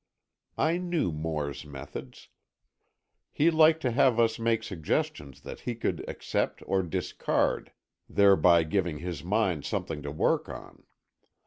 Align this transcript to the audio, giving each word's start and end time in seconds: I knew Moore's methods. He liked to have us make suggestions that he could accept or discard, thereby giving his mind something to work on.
I 0.57 0.79
knew 0.79 1.11
Moore's 1.11 1.63
methods. 1.63 2.29
He 3.31 3.51
liked 3.51 3.83
to 3.83 3.91
have 3.91 4.19
us 4.19 4.39
make 4.39 4.63
suggestions 4.63 5.41
that 5.41 5.59
he 5.59 5.75
could 5.75 6.03
accept 6.09 6.63
or 6.65 6.81
discard, 6.81 7.71
thereby 8.09 8.63
giving 8.63 8.97
his 8.97 9.23
mind 9.23 9.63
something 9.63 10.01
to 10.01 10.09
work 10.09 10.49
on. 10.49 10.85